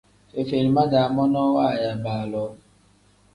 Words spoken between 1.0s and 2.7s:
monoo waaya baaloo.